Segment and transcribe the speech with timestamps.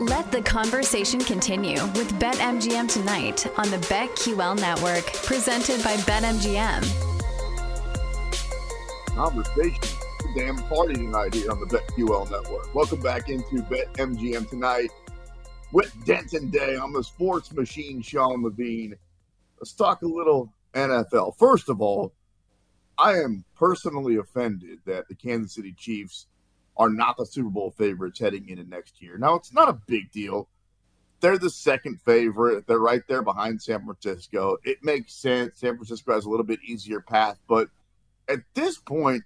[0.00, 6.86] Let the conversation continue with BetMGM tonight on the BetQL network, presented by BetMGM.
[9.14, 9.98] Conversation,
[10.34, 12.74] damn party tonight here on the BetQL network.
[12.74, 14.88] Welcome back into BetMGM tonight
[15.70, 16.78] with Denton Day.
[16.82, 18.96] I'm the sports machine, Sean Levine.
[19.58, 21.36] Let's talk a little NFL.
[21.36, 22.14] First of all,
[22.96, 26.26] I am personally offended that the Kansas City Chiefs
[26.76, 29.18] are not the Super Bowl favorites heading into next year.
[29.18, 30.48] Now, it's not a big deal.
[31.20, 32.66] They're the second favorite.
[32.66, 34.56] They're right there behind San Francisco.
[34.64, 35.58] It makes sense.
[35.60, 37.68] San Francisco has a little bit easier path, but
[38.28, 39.24] at this point,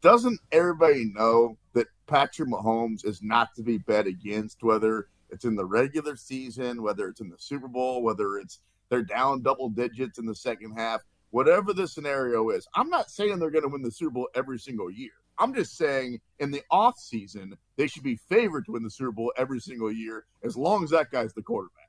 [0.00, 5.54] doesn't everybody know that Patrick Mahomes is not to be bet against, whether it's in
[5.54, 10.18] the regular season, whether it's in the Super Bowl, whether it's they're down double digits
[10.18, 12.66] in the second half, whatever the scenario is.
[12.74, 15.12] I'm not saying they're going to win the Super Bowl every single year.
[15.40, 19.10] I'm just saying in the off season, they should be favored to win the Super
[19.10, 21.88] Bowl every single year as long as that guy's the quarterback.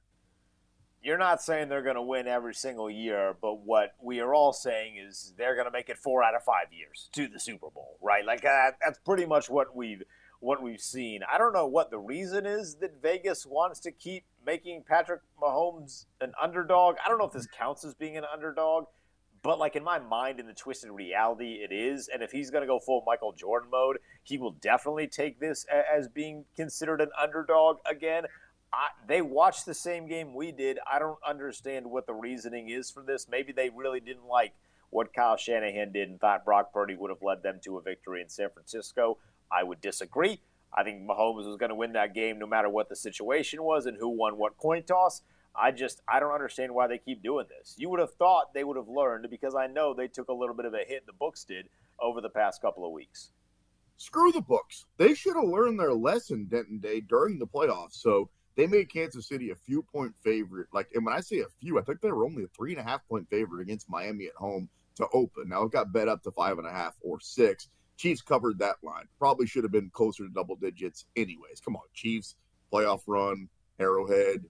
[1.03, 4.53] You're not saying they're going to win every single year, but what we are all
[4.53, 7.69] saying is they're going to make it four out of five years to the Super
[7.69, 8.23] Bowl, right?
[8.23, 10.03] Like that, that's pretty much what we've
[10.39, 11.21] what we've seen.
[11.31, 16.05] I don't know what the reason is that Vegas wants to keep making Patrick Mahomes
[16.19, 16.95] an underdog.
[17.05, 18.85] I don't know if this counts as being an underdog.
[19.43, 22.07] But like in my mind, in the twisted reality, it is.
[22.07, 25.65] And if he's going to go full Michael Jordan mode, he will definitely take this
[25.65, 28.25] as being considered an underdog again.
[28.71, 30.79] I, they watched the same game we did.
[30.89, 33.27] I don't understand what the reasoning is for this.
[33.29, 34.53] Maybe they really didn't like
[34.91, 38.21] what Kyle Shanahan did and thought Brock Purdy would have led them to a victory
[38.21, 39.17] in San Francisco.
[39.51, 40.39] I would disagree.
[40.73, 43.85] I think Mahomes was going to win that game no matter what the situation was
[43.85, 45.21] and who won what coin toss.
[45.55, 47.75] I just I don't understand why they keep doing this.
[47.77, 50.55] You would have thought they would have learned because I know they took a little
[50.55, 51.67] bit of a hit the books did
[51.99, 53.31] over the past couple of weeks.
[53.97, 54.85] Screw the books.
[54.97, 57.95] They should have learned their lesson Denton Day during the playoffs.
[57.95, 60.67] So they made Kansas City a few point favorite.
[60.73, 62.81] Like, and when I say a few, I think they were only a three and
[62.81, 65.49] a half point favorite against Miami at home to open.
[65.49, 67.69] Now it got bet up to five and a half or six.
[67.97, 69.05] Chiefs covered that line.
[69.19, 71.61] Probably should have been closer to double digits, anyways.
[71.63, 72.35] Come on, Chiefs
[72.73, 73.47] playoff run,
[73.79, 74.43] Arrowhead,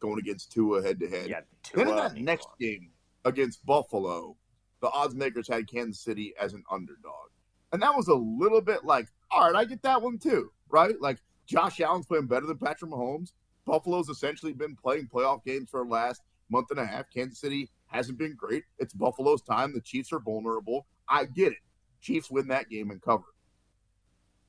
[0.00, 1.28] going against Tua head to head.
[1.74, 2.90] Then in that next game
[3.24, 4.36] against Buffalo,
[4.80, 7.28] the odds makers had Kansas City as an underdog.
[7.72, 10.94] And that was a little bit like, all right, I get that one too, right?
[11.00, 13.32] Like Josh Allen's playing better than Patrick Mahomes.
[13.66, 17.04] Buffalo's essentially been playing playoff games for the last month and a half.
[17.14, 18.64] Kansas City hasn't been great.
[18.78, 19.72] It's Buffalo's time.
[19.72, 20.86] The Chiefs are vulnerable.
[21.08, 21.58] I get it.
[22.00, 23.24] Chiefs win that game and cover.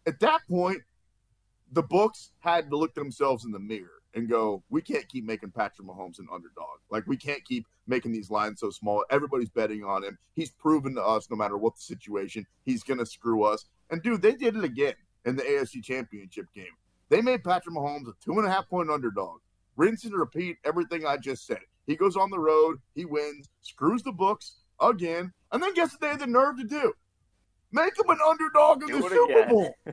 [0.07, 0.81] At that point,
[1.71, 5.51] the books had to look themselves in the mirror and go, we can't keep making
[5.51, 6.79] Patrick Mahomes an underdog.
[6.89, 9.05] Like we can't keep making these lines so small.
[9.09, 10.17] Everybody's betting on him.
[10.33, 13.65] He's proven to us, no matter what the situation, he's gonna screw us.
[13.89, 14.93] And dude, they did it again
[15.25, 16.65] in the AFC Championship game.
[17.09, 19.39] They made Patrick Mahomes a two and a half point underdog.
[19.75, 21.59] Rinse and repeat everything I just said.
[21.87, 26.01] He goes on the road, he wins, screws the books again, and then guess what
[26.01, 26.93] they had the nerve to do?
[27.73, 29.49] Make him an underdog in do the Super again.
[29.49, 29.75] Bowl.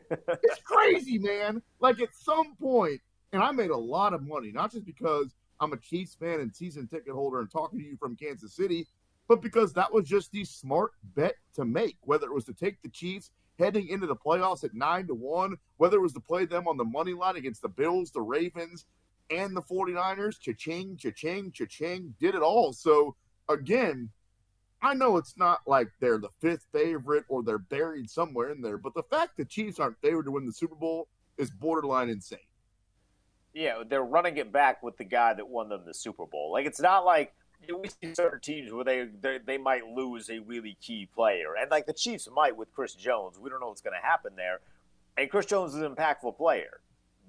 [0.42, 1.62] it's crazy, man.
[1.80, 3.00] Like at some point,
[3.32, 6.54] and I made a lot of money, not just because I'm a Chiefs fan and
[6.54, 8.86] season ticket holder and talking to you from Kansas City,
[9.28, 12.80] but because that was just the smart bet to make, whether it was to take
[12.82, 16.46] the Chiefs heading into the playoffs at nine to one, whether it was to play
[16.46, 18.86] them on the money line against the Bills, the Ravens,
[19.30, 22.72] and the 49ers, cha-ching, cha-ching, cha-ching, did it all.
[22.72, 23.14] So
[23.48, 24.10] again,
[24.80, 28.78] I know it's not like they're the fifth favorite or they're buried somewhere in there,
[28.78, 32.38] but the fact the Chiefs aren't favored to win the Super Bowl is borderline insane
[33.58, 36.52] yeah, they're running it back with the guy that won them the Super Bowl.
[36.52, 37.34] Like it's not like
[37.66, 41.08] you know, we see certain teams where they, they they might lose a really key
[41.12, 43.38] player, and like the Chiefs might with Chris Jones.
[43.38, 44.60] We don't know what's going to happen there,
[45.16, 46.80] and Chris Jones is an impactful player.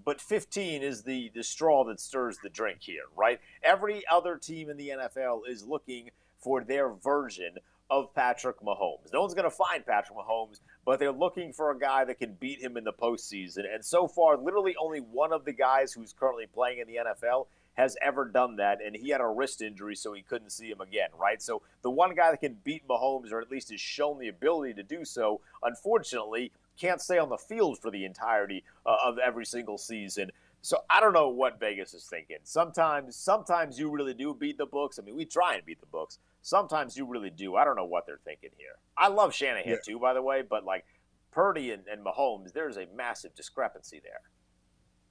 [0.06, 3.40] But 15 is the the straw that stirs the drink here, right?
[3.64, 7.56] Every other team in the NFL is looking for their version
[7.90, 9.12] of Patrick Mahomes.
[9.12, 12.34] No one's going to find Patrick Mahomes, but they're looking for a guy that can
[12.40, 13.64] beat him in the postseason.
[13.72, 17.46] And so far, literally only one of the guys who's currently playing in the NFL
[17.76, 20.82] has ever done that, and he had a wrist injury, so he couldn't see him
[20.82, 21.44] again, right?
[21.44, 24.74] So the one guy that can beat Mahomes, or at least has shown the ability
[24.74, 29.46] to do so, unfortunately, can't stay on the field for the entirety uh, of every
[29.46, 30.32] single season.
[30.64, 32.38] So I don't know what Vegas is thinking.
[32.44, 34.98] Sometimes, sometimes you really do beat the books.
[34.98, 36.18] I mean, we try and beat the books.
[36.42, 37.56] Sometimes you really do.
[37.56, 38.78] I don't know what they're thinking here.
[38.98, 39.76] I love Shanahan yeah.
[39.86, 40.86] too, by the way, but like
[41.32, 44.22] Purdy and, and Mahomes, there's a massive discrepancy there.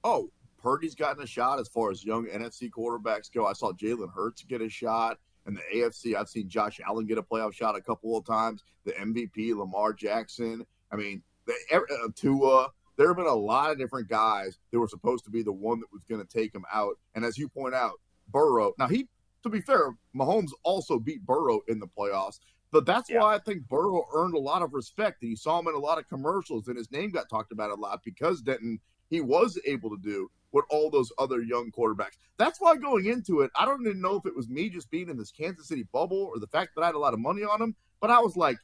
[0.03, 3.45] Oh, Purdy's gotten a shot as far as young NFC quarterbacks go.
[3.45, 5.17] I saw Jalen Hurts get a shot.
[5.45, 8.63] And the AFC, I've seen Josh Allen get a playoff shot a couple of times.
[8.85, 10.65] The MVP, Lamar Jackson.
[10.91, 14.87] I mean, the, uh, Tua there have been a lot of different guys that were
[14.87, 16.95] supposed to be the one that was going to take him out.
[17.15, 17.93] And as you point out,
[18.27, 18.73] Burrow.
[18.77, 19.07] Now he,
[19.43, 22.39] to be fair, Mahomes also beat Burrow in the playoffs.
[22.71, 23.21] But that's yeah.
[23.21, 25.21] why I think Burrow earned a lot of respect.
[25.21, 27.71] And you saw him in a lot of commercials, and his name got talked about
[27.71, 32.17] a lot because Denton he was able to do what all those other young quarterbacks.
[32.37, 35.09] That's why going into it, I don't even know if it was me just being
[35.09, 37.43] in this Kansas City bubble or the fact that I had a lot of money
[37.43, 38.57] on him, but I was like,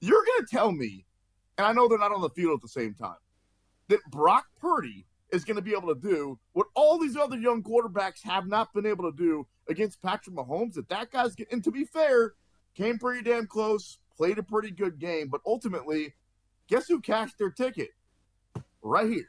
[0.00, 1.06] you're going to tell me,
[1.58, 3.16] and I know they're not on the field at the same time,
[3.88, 7.62] that Brock Purdy is going to be able to do what all these other young
[7.62, 10.74] quarterbacks have not been able to do against Patrick Mahomes.
[10.74, 12.34] That that guy's getting, and to be fair,
[12.74, 16.14] came pretty damn close, played a pretty good game, but ultimately,
[16.68, 17.90] guess who cashed their ticket?
[18.82, 19.28] Right here.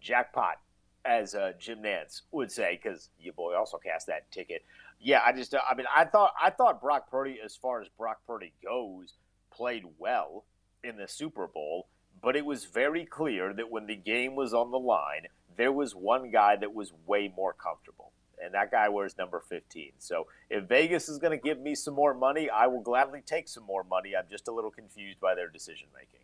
[0.00, 0.56] Jackpot,
[1.04, 4.62] as uh, Jim Nantz would say, because your boy also cast that ticket.
[4.98, 7.88] Yeah, I just, uh, I mean, I thought, I thought Brock Purdy, as far as
[7.98, 9.14] Brock Purdy goes,
[9.50, 10.44] played well
[10.84, 11.88] in the Super Bowl,
[12.22, 15.26] but it was very clear that when the game was on the line,
[15.56, 18.12] there was one guy that was way more comfortable
[18.42, 19.92] and that guy wears number 15.
[19.98, 23.48] So if Vegas is going to give me some more money, I will gladly take
[23.48, 24.14] some more money.
[24.16, 26.20] I'm just a little confused by their decision making.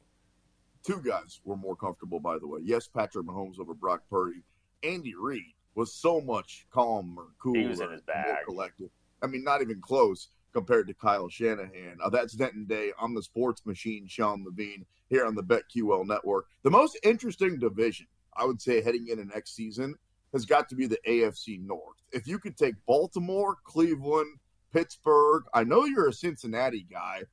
[0.84, 2.60] Two guys were more comfortable, by the way.
[2.64, 4.42] Yes, Patrick Mahomes over Brock Purdy.
[4.82, 8.26] Andy Reid was so much calmer, cooler, he was in his bag.
[8.26, 8.90] more collected.
[9.22, 11.98] I mean, not even close compared to Kyle Shanahan.
[12.02, 12.90] Uh, that's Denton Day.
[12.98, 16.46] I'm the sports machine, Sean Levine, here on the BetQL network.
[16.62, 19.96] The most interesting division, I would say, heading into next season
[20.32, 21.98] has got to be the AFC North.
[22.10, 24.38] If you could take Baltimore, Cleveland,
[24.72, 27.24] Pittsburgh, I know you're a Cincinnati guy.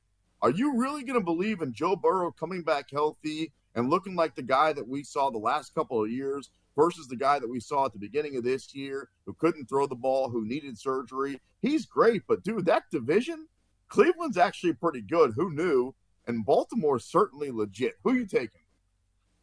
[0.42, 4.34] Are you really going to believe in Joe Burrow coming back healthy and looking like
[4.34, 7.60] the guy that we saw the last couple of years versus the guy that we
[7.60, 11.40] saw at the beginning of this year who couldn't throw the ball, who needed surgery?
[11.60, 13.48] He's great, but dude, that division,
[13.88, 15.32] Cleveland's actually pretty good.
[15.36, 15.94] Who knew?
[16.26, 17.94] And Baltimore's certainly legit.
[18.02, 18.62] Who you taking?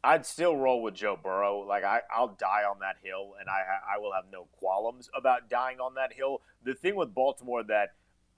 [0.04, 1.60] I'd still roll with Joe Burrow.
[1.60, 5.48] Like I, I'll die on that hill, and I, I will have no qualms about
[5.48, 6.42] dying on that hill.
[6.64, 7.90] The thing with Baltimore that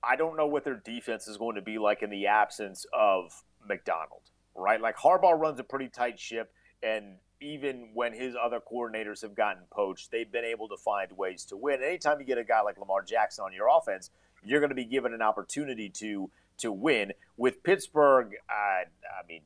[0.03, 3.43] I don't know what their defense is going to be like in the absence of
[3.67, 4.23] Macdonald,
[4.55, 4.81] right?
[4.81, 6.53] Like Harbaugh runs a pretty tight ship,
[6.83, 11.45] and even when his other coordinators have gotten poached, they've been able to find ways
[11.45, 11.83] to win.
[11.83, 14.11] Anytime you get a guy like Lamar Jackson on your offense,
[14.43, 17.13] you're going to be given an opportunity to to win.
[17.37, 19.43] With Pittsburgh, I, I mean,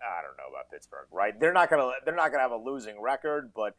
[0.00, 1.38] I don't know about Pittsburgh, right?
[1.38, 3.74] They're not gonna they're not gonna have a losing record, but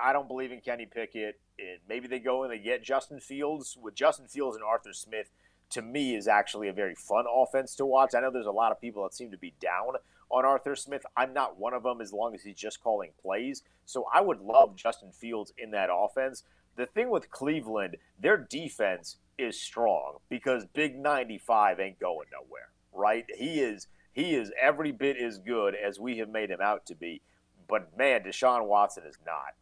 [0.00, 1.40] I don't believe in Kenny Pickett.
[1.56, 5.30] It, maybe they go and they get Justin Fields with Justin Fields and Arthur Smith.
[5.72, 8.14] To me, is actually a very fun offense to watch.
[8.14, 9.96] I know there's a lot of people that seem to be down
[10.30, 11.04] on Arthur Smith.
[11.16, 13.62] I'm not one of them as long as he's just calling plays.
[13.84, 16.44] So I would love Justin Fields in that offense.
[16.76, 23.24] The thing with Cleveland, their defense is strong because Big 95 ain't going nowhere, right?
[23.36, 26.94] He is he is every bit as good as we have made him out to
[26.94, 27.22] be.
[27.68, 29.54] But man, Deshaun Watson is not.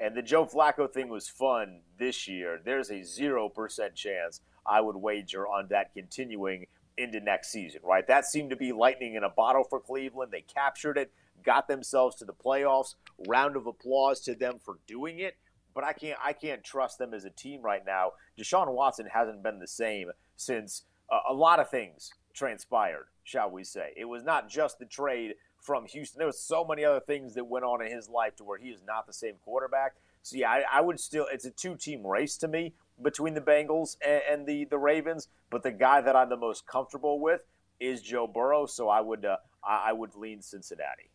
[0.00, 2.60] And the Joe Flacco thing was fun this year.
[2.64, 6.66] There's a 0% chance I would wager on that continuing
[6.98, 8.06] into next season, right?
[8.06, 10.32] That seemed to be lightning in a bottle for Cleveland.
[10.32, 11.12] They captured it,
[11.44, 12.94] got themselves to the playoffs.
[13.26, 15.36] Round of applause to them for doing it.
[15.74, 18.12] But I can't I can't trust them as a team right now.
[18.38, 23.64] Deshaun Watson hasn't been the same since uh, a lot of things transpired, shall we
[23.64, 23.92] say.
[23.96, 26.18] It was not just the trade from Houston.
[26.18, 28.68] There was so many other things that went on in his life to where he
[28.70, 29.94] is not the same quarterback.
[30.22, 31.26] So yeah, I, I would still.
[31.32, 35.28] It's a two-team race to me between the Bengals and, and, the the Ravens.
[35.50, 37.42] But the guy that I'm the most comfortable with
[37.80, 38.66] is Joe Burrow.
[38.66, 41.10] So I would uh, I, I would lean Cincinnati.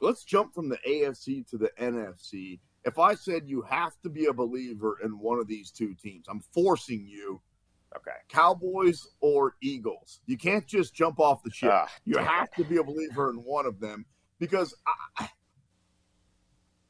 [0.00, 2.58] Let's jump from the AFC to the NFC.
[2.84, 6.26] If I said you have to be a believer in one of these two teams,
[6.28, 7.40] I'm forcing you
[7.96, 8.16] Okay.
[8.28, 10.20] Cowboys or Eagles.
[10.26, 11.72] You can't just jump off the ship.
[11.72, 14.06] Uh, you have to be a believer in one of them
[14.38, 14.74] because
[15.18, 15.28] I,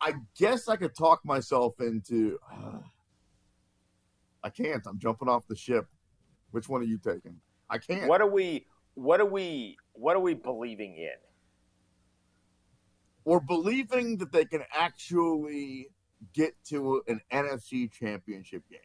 [0.00, 2.38] I guess I could talk myself into.
[2.50, 2.78] Uh,
[4.42, 4.86] I can't.
[4.86, 5.86] I'm jumping off the ship.
[6.50, 7.40] Which one are you taking?
[7.70, 8.08] I can't.
[8.08, 8.66] What are we?
[8.94, 9.76] What are we?
[9.94, 11.10] What are we believing in?
[13.24, 15.88] We're believing that they can actually
[16.34, 18.80] get to an NFC championship game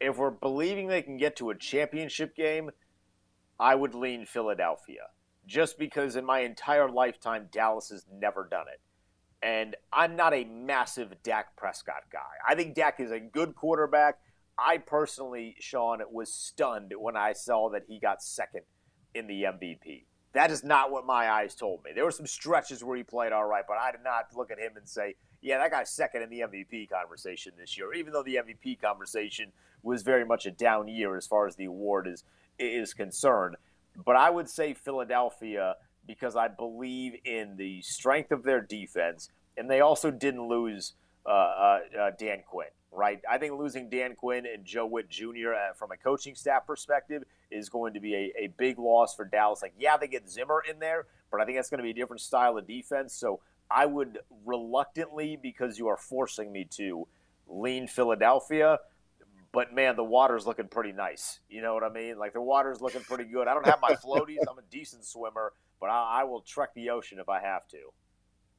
[0.00, 2.70] if we're believing they can get to a championship game,
[3.58, 5.08] I would lean Philadelphia.
[5.46, 8.80] Just because in my entire lifetime, Dallas has never done it.
[9.42, 12.20] And I'm not a massive Dak Prescott guy.
[12.46, 14.16] I think Dak is a good quarterback.
[14.58, 18.62] I personally, Sean, was stunned when I saw that he got second
[19.14, 20.04] in the MVP.
[20.32, 21.92] That is not what my eyes told me.
[21.94, 24.58] There were some stretches where he played all right, but I did not look at
[24.58, 28.22] him and say, yeah, that guy's second in the MVP conversation this year, even though
[28.22, 32.24] the MVP conversation was very much a down year as far as the award is
[32.58, 33.56] is concerned.
[34.04, 39.70] But I would say Philadelphia because I believe in the strength of their defense, and
[39.70, 40.94] they also didn't lose
[41.26, 43.20] uh, uh, uh, Dan Quinn, right?
[43.28, 45.54] I think losing Dan Quinn and Joe Whitt Jr.
[45.54, 49.24] Uh, from a coaching staff perspective is going to be a, a big loss for
[49.24, 49.62] Dallas.
[49.62, 51.94] Like, yeah, they get Zimmer in there, but I think that's going to be a
[51.94, 53.14] different style of defense.
[53.14, 53.40] So
[53.70, 57.06] I would reluctantly, because you are forcing me to,
[57.48, 58.78] lean Philadelphia.
[59.52, 61.40] But man, the water's looking pretty nice.
[61.48, 62.18] You know what I mean?
[62.18, 63.48] Like the water's looking pretty good.
[63.48, 64.38] I don't have my floaties.
[64.48, 67.78] I'm a decent swimmer, but I, I will trek the ocean if I have to.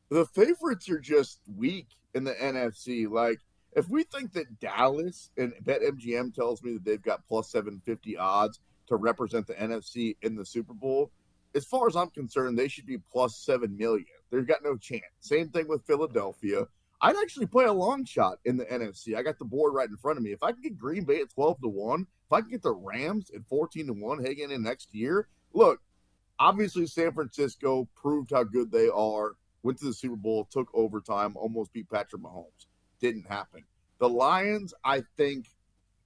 [0.10, 3.10] The favorites are just weak in the NFC.
[3.10, 3.40] Like
[3.74, 8.60] if we think that Dallas and BetMGM tells me that they've got plus 750 odds
[8.88, 11.12] to represent the NFC in the Super Bowl,
[11.56, 14.06] as far as I'm concerned, they should be plus 7 million.
[14.32, 15.04] They've got no chance.
[15.20, 16.68] Same thing with Philadelphia.
[17.02, 19.16] I'd actually play a long shot in the NFC.
[19.16, 20.32] I got the board right in front of me.
[20.32, 22.74] If I can get Green Bay at 12 to 1, if I can get the
[22.74, 25.80] Rams at 14 to 1 heading in next year, look,
[26.40, 29.34] obviously San Francisco proved how good they are,
[29.68, 32.68] went to the Super Bowl, took overtime, almost beat Patrick Mahomes.
[33.02, 33.66] Didn't happen.
[34.00, 35.48] The Lions, I think,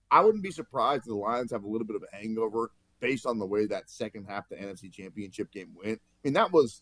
[0.09, 3.27] I wouldn't be surprised if the Lions have a little bit of a hangover based
[3.27, 5.99] on the way that second half the NFC Championship game went.
[6.01, 6.81] I mean, that was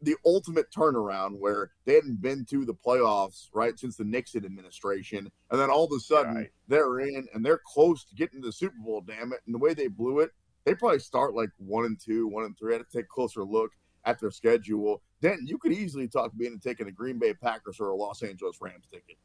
[0.00, 5.30] the ultimate turnaround where they hadn't been to the playoffs right since the Nixon administration,
[5.50, 6.50] and then all of a sudden right.
[6.66, 9.02] they're in and they're close to getting to the Super Bowl.
[9.02, 9.40] Damn it!
[9.44, 10.30] And the way they blew it,
[10.64, 12.72] they probably start like one and two, one and three.
[12.72, 13.72] I had to take a closer look
[14.06, 15.02] at their schedule.
[15.20, 18.22] Then you could easily talk me into taking a Green Bay Packers or a Los
[18.22, 19.18] Angeles Rams ticket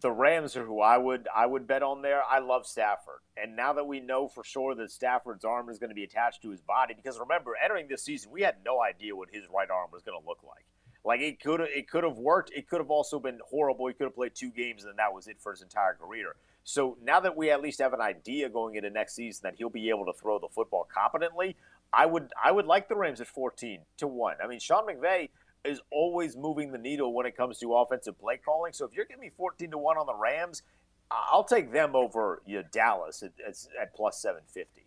[0.00, 2.22] the Rams are who I would I would bet on there.
[2.28, 5.88] I love Stafford, and now that we know for sure that Stafford's arm is going
[5.90, 9.16] to be attached to his body, because remember, entering this season, we had no idea
[9.16, 10.66] what his right arm was going to look like.
[11.04, 12.50] Like it could it could have worked.
[12.54, 13.86] It could have also been horrible.
[13.86, 16.34] He could have played two games, and that was it for his entire career.
[16.64, 19.70] So now that we at least have an idea going into next season that he'll
[19.70, 21.56] be able to throw the football competently,
[21.92, 24.36] I would I would like the Rams at fourteen to one.
[24.42, 25.28] I mean, Sean McVay
[25.64, 28.72] is always moving the needle when it comes to offensive play calling.
[28.72, 30.62] So if you're giving me 14 to 1 on the Rams,
[31.10, 33.32] I'll take them over you know, Dallas at,
[33.80, 34.84] at plus 750.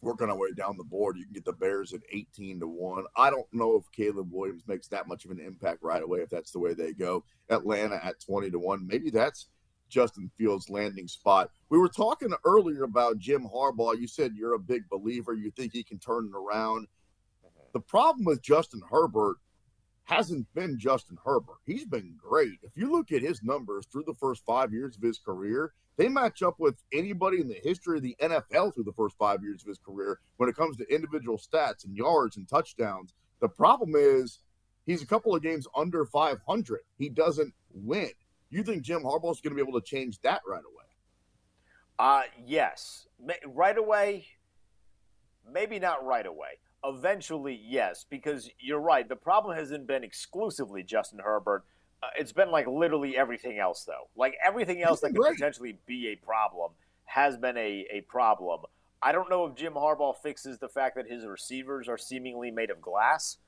[0.00, 3.04] Working our way down the board, you can get the Bears at 18 to 1.
[3.16, 6.30] I don't know if Caleb Williams makes that much of an impact right away if
[6.30, 7.24] that's the way they go.
[7.50, 8.86] Atlanta at 20 to 1.
[8.86, 9.46] Maybe that's
[9.92, 11.50] Justin Fields' landing spot.
[11.68, 14.00] We were talking earlier about Jim Harbaugh.
[14.00, 15.34] You said you're a big believer.
[15.34, 16.88] You think he can turn it around.
[17.72, 19.36] The problem with Justin Herbert
[20.04, 21.58] hasn't been Justin Herbert.
[21.64, 22.58] He's been great.
[22.62, 26.08] If you look at his numbers through the first five years of his career, they
[26.08, 29.62] match up with anybody in the history of the NFL through the first five years
[29.62, 33.14] of his career when it comes to individual stats and yards and touchdowns.
[33.40, 34.38] The problem is
[34.86, 36.80] he's a couple of games under 500.
[36.98, 38.10] He doesn't win.
[38.52, 40.84] You think Jim Harbaugh is going to be able to change that right away?
[41.98, 43.06] Uh, yes.
[43.46, 44.26] Right away,
[45.50, 46.58] maybe not right away.
[46.84, 49.08] Eventually, yes, because you're right.
[49.08, 51.64] The problem hasn't been exclusively Justin Herbert.
[52.02, 54.10] Uh, it's been like literally everything else, though.
[54.16, 56.72] Like everything else that could potentially be a problem
[57.06, 58.62] has been a, a problem.
[59.00, 62.70] I don't know if Jim Harbaugh fixes the fact that his receivers are seemingly made
[62.70, 63.38] of glass.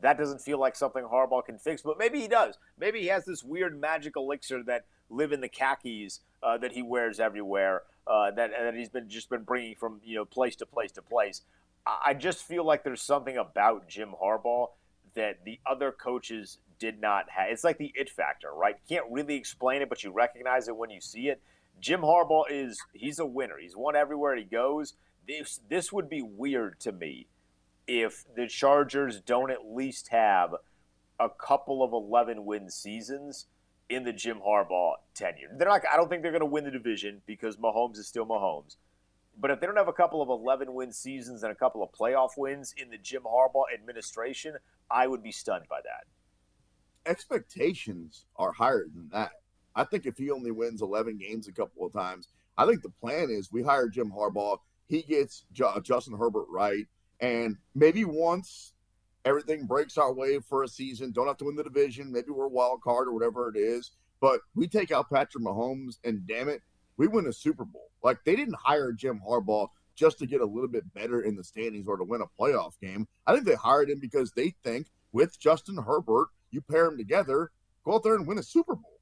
[0.00, 2.58] That doesn't feel like something Harbaugh can fix, but maybe he does.
[2.78, 6.82] Maybe he has this weird magic elixir that live in the khakis uh, that he
[6.82, 7.82] wears everywhere.
[8.06, 11.02] Uh, that that he's been just been bringing from you know place to place to
[11.02, 11.40] place.
[11.86, 14.68] I just feel like there's something about Jim Harbaugh
[15.14, 17.50] that the other coaches did not have.
[17.50, 18.76] It's like the it factor, right?
[18.88, 21.40] You can't really explain it, but you recognize it when you see it.
[21.80, 23.56] Jim Harbaugh is he's a winner.
[23.60, 24.94] He's won everywhere he goes.
[25.26, 27.26] This this would be weird to me
[27.86, 30.54] if the Chargers don't at least have
[31.20, 33.46] a couple of 11 win seasons
[33.88, 35.50] in the Jim Harbaugh tenure.
[35.56, 38.26] They're not I don't think they're going to win the division because Mahomes is still
[38.26, 38.76] Mahomes.
[39.38, 41.90] But if they don't have a couple of 11 win seasons and a couple of
[41.92, 44.56] playoff wins in the Jim Harbaugh administration,
[44.90, 47.10] I would be stunned by that.
[47.10, 49.32] Expectations are higher than that.
[49.74, 52.90] I think if he only wins 11 games a couple of times, I think the
[52.90, 54.58] plan is we hire Jim Harbaugh.
[54.86, 56.86] He gets Justin Herbert right.
[57.20, 58.72] And maybe once
[59.24, 62.12] everything breaks our way for a season, don't have to win the division.
[62.12, 63.92] Maybe we're a wild card or whatever it is.
[64.20, 66.62] But we take out Patrick Mahomes, and damn it,
[66.96, 67.90] we win a Super Bowl.
[68.02, 71.44] Like they didn't hire Jim Harbaugh just to get a little bit better in the
[71.44, 73.06] standings or to win a playoff game.
[73.26, 77.50] I think they hired him because they think with Justin Herbert, you pair them together,
[77.84, 78.93] go out there and win a Super Bowl.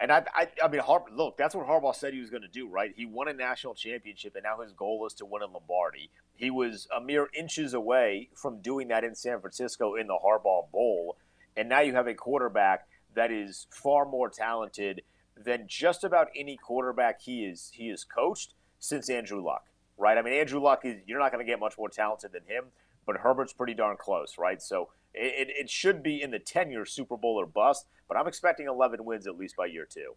[0.00, 2.48] And I, I, I mean, Har- look, that's what Harbaugh said he was going to
[2.48, 2.92] do, right?
[2.96, 6.10] He won a national championship, and now his goal is to win a Lombardi.
[6.36, 10.70] He was a mere inches away from doing that in San Francisco in the Harbaugh
[10.70, 11.16] Bowl,
[11.56, 15.02] and now you have a quarterback that is far more talented
[15.36, 19.64] than just about any quarterback he is he is coached since Andrew Luck.
[19.96, 20.16] right?
[20.16, 22.66] I mean, Andrew Luck is you're not going to get much more talented than him,
[23.08, 24.60] but Herbert's pretty darn close, right?
[24.60, 28.28] So it, it should be in the 10 year Super Bowl or bust, but I'm
[28.28, 30.14] expecting 11 wins at least by year two.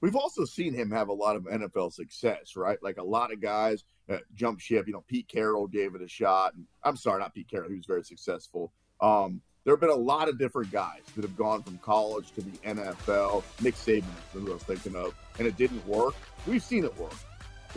[0.00, 2.76] We've also seen him have a lot of NFL success, right?
[2.82, 4.88] Like a lot of guys uh, jump ship.
[4.88, 6.54] You know, Pete Carroll gave it a shot.
[6.54, 7.70] And, I'm sorry, not Pete Carroll.
[7.70, 8.72] He was very successful.
[9.00, 12.40] Um, there have been a lot of different guys that have gone from college to
[12.40, 13.44] the NFL.
[13.62, 16.14] Nick Saban is who I was thinking of, and it didn't work.
[16.48, 17.14] We've seen it work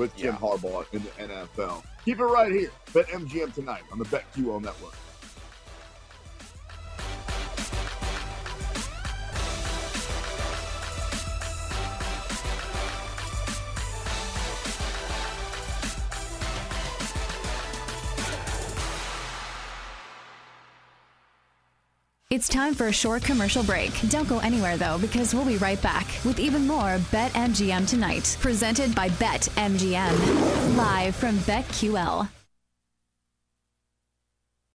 [0.02, 0.40] with Jim yeah.
[0.40, 1.84] Harbaugh in the NFL.
[2.04, 2.72] Keep it right here.
[2.92, 4.96] Bet MGM tonight on the BetQL Network.
[22.32, 23.92] It's time for a short commercial break.
[24.08, 28.38] Don't go anywhere though, because we'll be right back with even more Bet MGM tonight,
[28.40, 32.30] presented by Bet MGM, live from BetQL.